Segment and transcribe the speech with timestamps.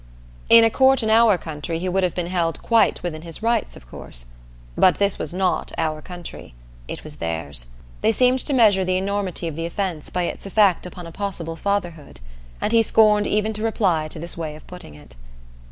[0.49, 3.75] In a court in our country he would have been held quite "within his rights,"
[3.75, 4.25] of course.
[4.75, 6.55] But this was not our country;
[6.87, 7.67] it was theirs.
[8.01, 11.55] They seemed to measure the enormity of the offense by its effect upon a possible
[11.55, 12.19] fatherhood,
[12.59, 15.15] and he scorned even to reply to this way of putting it.